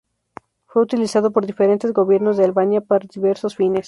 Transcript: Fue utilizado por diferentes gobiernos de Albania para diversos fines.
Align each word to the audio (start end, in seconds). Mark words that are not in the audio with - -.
Fue 0.65 0.81
utilizado 0.81 1.29
por 1.31 1.45
diferentes 1.45 1.93
gobiernos 1.93 2.35
de 2.35 2.45
Albania 2.45 2.81
para 2.81 3.05
diversos 3.07 3.55
fines. 3.55 3.79